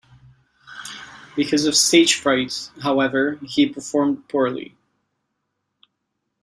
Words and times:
Because 1.35 1.65
of 1.67 1.75
stage 1.75 2.15
fright, 2.15 2.71
however, 2.81 3.37
he 3.47 3.69
performed 3.69 4.27
poorly. 4.27 4.75